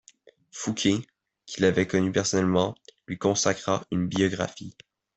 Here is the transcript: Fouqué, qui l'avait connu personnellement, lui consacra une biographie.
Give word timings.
Fouqué, 0.49 1.05
qui 1.45 1.61
l'avait 1.61 1.85
connu 1.85 2.11
personnellement, 2.11 2.73
lui 3.05 3.19
consacra 3.19 3.85
une 3.91 4.07
biographie. 4.07 4.73